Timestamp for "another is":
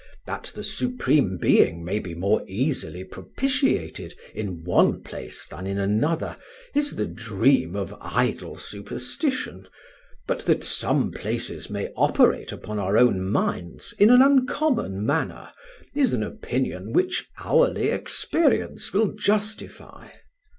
5.77-6.95